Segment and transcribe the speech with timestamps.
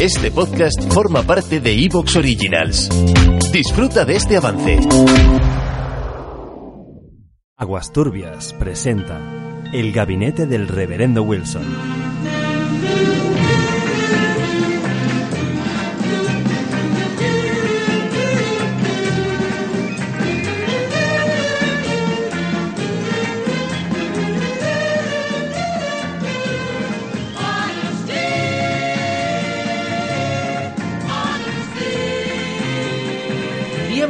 [0.00, 2.90] Este podcast forma parte de Evox Originals.
[3.50, 4.78] Disfruta de este avance.
[7.56, 9.18] Aguas Turbias presenta
[9.72, 11.64] El Gabinete del Reverendo Wilson.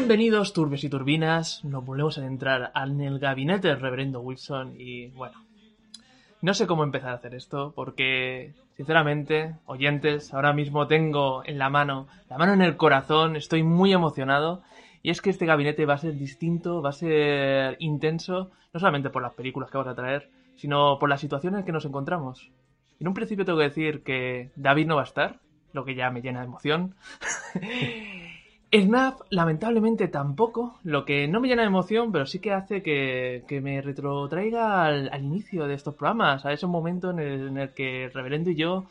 [0.07, 1.65] Bienvenidos, turbes y turbinas.
[1.65, 5.45] Nos volvemos a entrar en el gabinete del reverendo Wilson y bueno,
[6.41, 11.71] no sé cómo empezar a hacer esto porque, sinceramente, oyentes, ahora mismo tengo en la
[11.71, 14.63] mano, la mano en el corazón, estoy muy emocionado
[15.03, 19.11] y es que este gabinete va a ser distinto, va a ser intenso, no solamente
[19.11, 22.53] por las películas que vamos a traer, sino por las situaciones en que nos encontramos.
[23.01, 25.41] En un principio tengo que decir que David no va a estar,
[25.73, 26.95] lo que ya me llena de emoción.
[28.81, 33.61] Snap, lamentablemente tampoco, lo que no me llena de emoción, pero sí que hace que,
[33.63, 38.11] me retrotraiga al, inicio de estos programas, a ese momento en el, en el que
[38.13, 38.87] reverendo y yo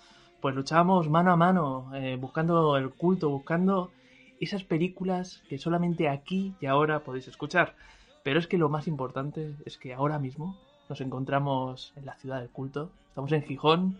[0.45, 3.89] pues luchábamos mano a mano, eh, buscando el culto, buscando
[4.39, 7.75] esas películas que solamente aquí y ahora podéis escuchar.
[8.23, 10.55] Pero es que lo más importante es que ahora mismo
[10.87, 13.97] nos encontramos en la ciudad del culto, estamos en Gijón,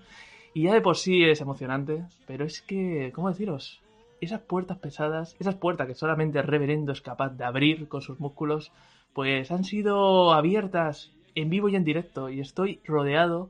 [0.54, 3.82] y ya de por sí es emocionante, pero es que, ¿cómo deciros?
[4.22, 8.20] Esas puertas pesadas, esas puertas que solamente el reverendo es capaz de abrir con sus
[8.20, 8.72] músculos,
[9.14, 13.50] pues han sido abiertas en vivo y en directo y estoy rodeado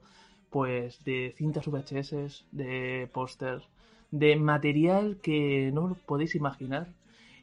[0.50, 3.68] pues de cintas VHS, de pósters,
[4.12, 6.88] de material que no podéis imaginar.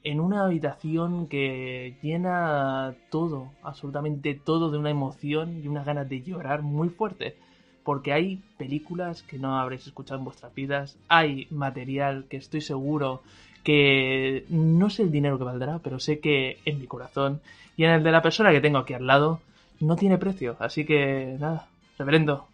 [0.05, 6.22] En una habitación que llena todo, absolutamente todo de una emoción y unas ganas de
[6.22, 7.37] llorar muy fuerte
[7.84, 13.22] porque hay películas que no habréis escuchado en vuestras vidas, hay material que estoy seguro
[13.65, 17.41] que no sé el dinero que valdrá, pero sé que en mi corazón
[17.76, 19.41] y en el de la persona que tengo aquí al lado
[19.81, 20.56] no tiene precio.
[20.59, 22.47] Así que nada, reverendo,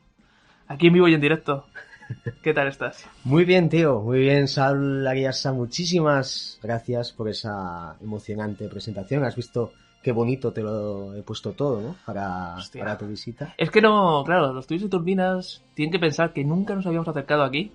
[0.67, 1.67] aquí en vivo y en directo.
[2.43, 3.07] ¿Qué tal estás?
[3.25, 5.53] Muy bien, tío, muy bien, Saul Ariasa.
[5.53, 9.25] Muchísimas gracias por esa emocionante presentación.
[9.25, 9.73] Has visto
[10.03, 11.97] qué bonito te lo he puesto todo, ¿no?
[12.07, 13.55] Para, para tu visita.
[13.57, 17.09] Es que no, claro, los tuyos y turbinas tienen que pensar que nunca nos habíamos
[17.09, 17.73] acercado aquí,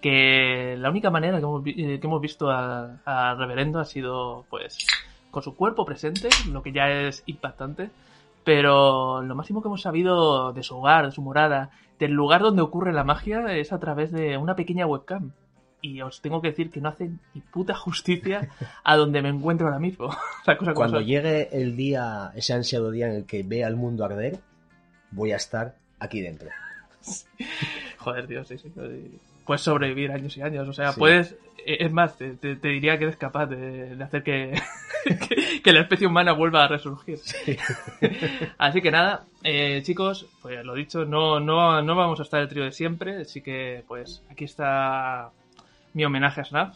[0.00, 4.86] que la única manera que hemos, que hemos visto al reverendo ha sido, pues,
[5.30, 7.90] con su cuerpo presente, lo que ya es impactante,
[8.44, 12.62] pero lo máximo que hemos sabido de su hogar, de su morada, del lugar donde
[12.62, 15.32] ocurre la magia es a través de una pequeña webcam
[15.84, 18.48] y os tengo que decir que no hacen ni puta justicia
[18.82, 20.08] a donde me encuentro ahora mismo.
[20.58, 24.38] cosa Cuando llegue el día, ese ansiado día en el que vea el mundo arder,
[25.10, 26.48] voy a estar aquí dentro.
[27.98, 28.72] Joder, tío, sí, sí.
[29.44, 30.66] Puedes sobrevivir años y años.
[30.66, 30.98] O sea, sí.
[30.98, 31.36] puedes.
[31.66, 34.54] Es más, te, te, te, diría que eres capaz de, de hacer que,
[35.04, 37.18] que, que, la especie humana vuelva a resurgir.
[37.18, 37.56] Sí.
[38.56, 42.48] Así que nada, eh, chicos, pues lo dicho, no, no, no vamos a estar el
[42.48, 43.22] trío de siempre.
[43.22, 45.30] Así que, pues, aquí está
[45.94, 46.74] mi homenaje a Snap.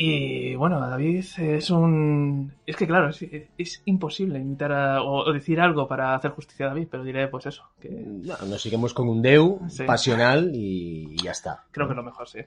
[0.00, 2.52] Y bueno, David es un...
[2.64, 3.20] Es que claro, es,
[3.58, 7.46] es imposible imitar a, o, decir algo para hacer justicia a David, pero diré pues
[7.46, 7.64] eso.
[7.80, 7.90] Que...
[7.90, 9.82] No, nos seguimos con un Deu sí.
[9.84, 11.64] pasional y ya está.
[11.72, 12.38] Creo que es lo mejor, sí.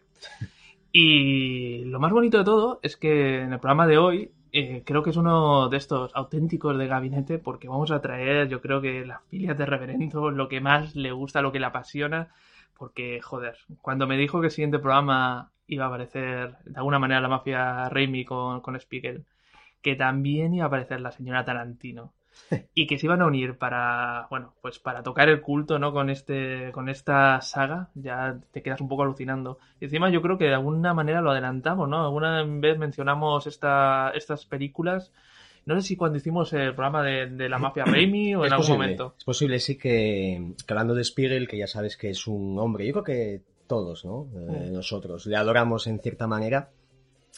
[0.94, 5.04] Y lo más bonito de todo es que en el programa de hoy eh, creo
[5.04, 9.06] que es uno de estos auténticos de gabinete porque vamos a traer, yo creo que
[9.06, 12.30] las filias de reverendo, lo que más le gusta, lo que le apasiona
[12.82, 17.22] porque, joder, cuando me dijo que el siguiente programa iba a aparecer de alguna manera
[17.22, 19.24] la mafia Raimi con, con Spiegel,
[19.84, 22.12] que también iba a aparecer la señora Tarantino
[22.74, 25.94] y que se iban a unir para, bueno, pues para tocar el culto, ¿no?
[25.94, 29.60] Con este, con esta saga, ya te quedas un poco alucinando.
[29.80, 32.04] Y encima yo creo que de alguna manera lo adelantamos, ¿no?
[32.04, 35.12] Alguna vez mencionamos esta, estas películas
[35.66, 38.66] no sé si cuando hicimos el programa de, de la mafia Raimi o en algún
[38.66, 39.16] posible, momento.
[39.18, 42.88] Es posible, sí, que, que, hablando de Spiegel, que ya sabes que es un hombre,
[42.88, 44.28] yo creo que todos, ¿no?
[44.36, 44.74] Eh, mm.
[44.74, 46.72] Nosotros le adoramos en cierta manera.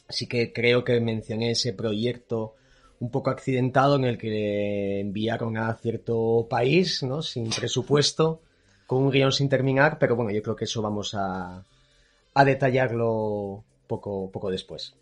[0.10, 2.56] Sí que creo que mencioné ese proyecto
[3.00, 7.22] un poco accidentado en el que le enviaron a cierto país, ¿no?
[7.22, 8.42] Sin presupuesto
[8.88, 11.64] con un guion sin terminar, pero bueno, yo creo que eso vamos a,
[12.34, 14.96] a detallarlo poco, poco después.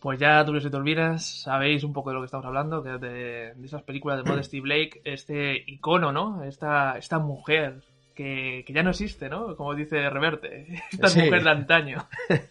[0.00, 2.90] Pues ya tú y te olvidas, sabéis un poco de lo que estamos hablando, que
[2.90, 6.42] de, de esas películas de Modesty Blake, este icono, ¿no?
[6.44, 7.82] Esta, esta mujer
[8.14, 9.56] que, que, ya no existe, ¿no?
[9.56, 11.22] Como dice Reverte, esta sí.
[11.22, 12.08] mujer de antaño.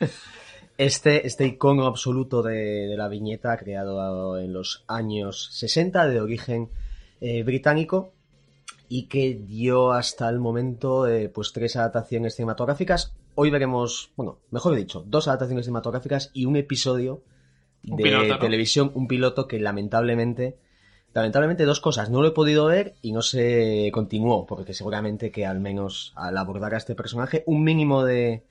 [0.77, 6.69] Este, este icono absoluto de, de, la viñeta, creado en los años 60, de origen
[7.21, 8.11] eh, británico,
[8.89, 13.15] y que dio hasta el momento eh, pues tres adaptaciones cinematográficas.
[13.35, 17.23] Hoy veremos, bueno, mejor dicho, dos adaptaciones cinematográficas y un episodio
[17.85, 18.39] de piloto, ¿no?
[18.39, 20.57] televisión, un piloto que lamentablemente,
[21.13, 25.45] lamentablemente dos cosas, no lo he podido ver y no se continuó, porque seguramente que
[25.45, 28.43] al menos al abordar a este personaje, un mínimo de,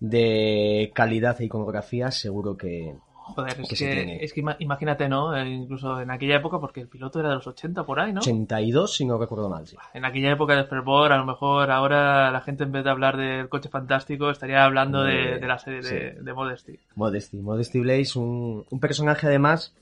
[0.00, 2.94] de calidad e iconografía seguro que,
[3.34, 5.36] Joder, es que que, es que ima- imagínate, ¿no?
[5.36, 8.20] Eh, incluso en aquella época, porque el piloto era de los 80 por ahí, ¿no?
[8.20, 9.76] 82 si no recuerdo mal, sí.
[9.94, 13.16] En aquella época de fervor, a lo mejor ahora la gente en vez de hablar
[13.16, 15.94] del coche fantástico estaría hablando de, De- de la serie sí.
[16.22, 16.78] de Modesty.
[16.94, 17.36] Modesty.
[17.38, 19.74] Modesty Blaze, un, un personaje además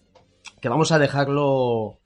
[0.61, 1.99] que vamos a dejarlo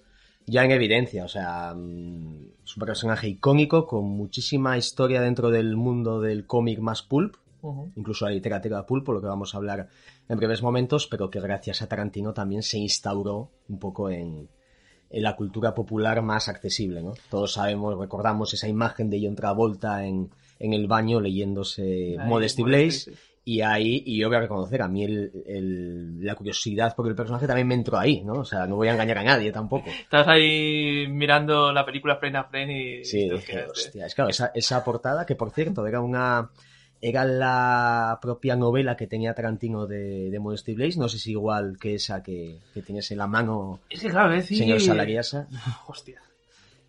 [0.46, 1.24] ya en evidencia.
[1.24, 6.78] O sea, mm, es un personaje icónico con muchísima historia dentro del mundo del cómic
[6.80, 7.92] más pulp, Ujú.
[7.96, 9.88] incluso la literatura pulp, por lo que vamos a hablar
[10.28, 14.48] en breves momentos, pero que gracias a Tarantino también se instauró un poco en,
[15.10, 17.14] en la cultura popular más accesible, ¿no?
[17.30, 22.62] Todos sabemos, recordamos esa imagen de John Travolta en, en el baño leyéndose Ahí, Modesty
[22.62, 23.12] Blaze.
[23.44, 27.14] Y ahí, y yo voy a reconocer, a mí el, el- la curiosidad por el
[27.14, 28.34] personaje también me entró ahí, ¿no?
[28.40, 29.88] O sea, no voy a engañar a nadie tampoco.
[29.88, 33.04] Estás ahí mirando la película frame a frame y...
[33.06, 36.50] Sí, dije, hostia, es claro, esa, esa portada, que por cierto, era una,
[37.00, 41.78] era la propia novela que tenía Tarantino de, de Modesty Blaze, no sé si igual
[41.80, 44.58] que esa que, que tienes en la mano, Es que claro, decir...
[44.58, 45.48] señor Salariasa.
[45.86, 46.20] Hostia.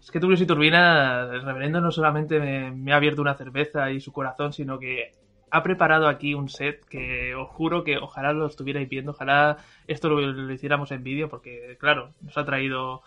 [0.02, 3.92] Es que Tulio y Turbina, el reverendo no solamente me, me ha abierto una cerveza
[3.92, 5.12] y su corazón, sino que
[5.52, 9.58] ha preparado aquí un set que os juro que ojalá lo estuvierais viendo, ojalá
[9.88, 13.02] esto lo, lo hiciéramos en vídeo, porque claro, nos ha traído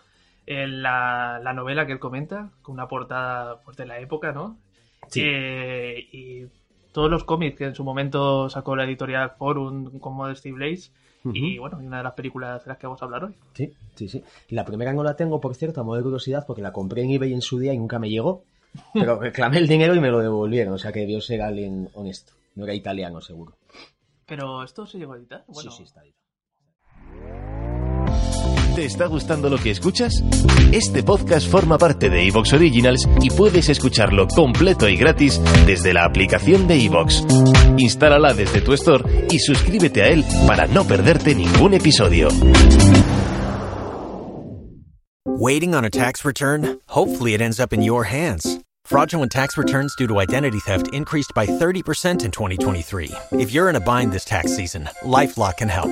[0.45, 4.57] eh, la, la novela que él comenta, con una portada pues, de la época, ¿no?
[5.07, 5.21] Sí.
[5.23, 6.45] Eh, y
[6.93, 10.91] todos los cómics que en su momento sacó la editorial Forum con Modesty Blaze,
[11.25, 11.61] y Ujú.
[11.61, 13.33] bueno, y una de las películas de las que vamos a hablar hoy.
[13.53, 14.23] Sí, sí, sí.
[14.49, 17.11] La primera no la tengo, por cierto, a modo de curiosidad, porque la compré en
[17.11, 18.43] eBay en su día y nunca me llegó.
[18.93, 22.33] Pero reclamé el dinero y me lo devolvieron, o sea que debió ser alguien honesto.
[22.55, 23.53] No era italiano, seguro.
[24.25, 25.43] Pero esto se llegó a editar.
[25.47, 26.13] Bueno, Sí, sí, está bien.
[28.75, 30.23] ¿Te está gustando lo que escuchas?
[30.71, 36.05] Este podcast forma parte de Evox Originals y puedes escucharlo completo y gratis desde la
[36.05, 37.23] aplicación de Evox.
[37.77, 42.29] Instálala desde tu store y suscríbete a él para no perderte ningún episodio.
[45.25, 46.79] Waiting on a tax return?
[46.87, 48.59] Hopefully, it ends up in your hands.
[48.85, 53.11] Fraudulent tax returns due to identity theft increased by 30% in 2023.
[53.33, 55.91] If you're in a bind this tax season, LifeLock can help.